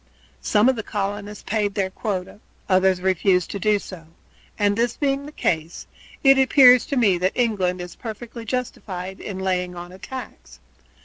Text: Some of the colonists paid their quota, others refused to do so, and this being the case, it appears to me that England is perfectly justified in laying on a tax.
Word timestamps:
Some 0.41 0.67
of 0.67 0.75
the 0.75 0.81
colonists 0.81 1.43
paid 1.45 1.75
their 1.75 1.91
quota, 1.91 2.39
others 2.67 3.01
refused 3.01 3.51
to 3.51 3.59
do 3.59 3.77
so, 3.77 4.07
and 4.57 4.75
this 4.75 4.97
being 4.97 5.27
the 5.27 5.31
case, 5.31 5.85
it 6.23 6.39
appears 6.39 6.87
to 6.87 6.97
me 6.97 7.19
that 7.19 7.33
England 7.37 7.79
is 7.79 7.95
perfectly 7.95 8.43
justified 8.43 9.19
in 9.19 9.37
laying 9.37 9.75
on 9.75 9.91
a 9.91 9.99
tax. 9.99 10.59